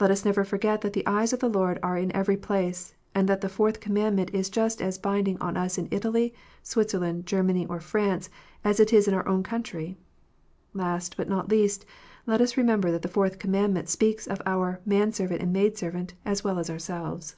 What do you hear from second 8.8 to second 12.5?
it is in our own country. Last, but not least, let